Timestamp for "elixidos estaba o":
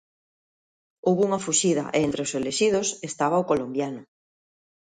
2.39-3.47